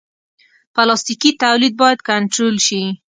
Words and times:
پلاستيکي 0.75 1.31
تولید 1.41 1.73
باید 1.81 1.99
کنټرول 2.09 2.55
شي. 2.67 2.81